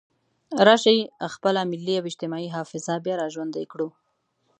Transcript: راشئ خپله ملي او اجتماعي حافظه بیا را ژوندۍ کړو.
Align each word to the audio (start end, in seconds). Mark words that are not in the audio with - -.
راشئ 0.67 0.99
خپله 1.33 1.61
ملي 1.71 1.95
او 1.99 2.05
اجتماعي 2.09 2.49
حافظه 2.55 2.93
بیا 3.05 3.15
را 3.19 3.27
ژوندۍ 3.33 3.65
کړو. 3.71 3.87